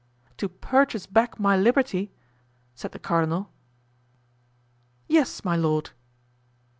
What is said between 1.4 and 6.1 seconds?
liberty?" said the cardinal. "Yes, my lord."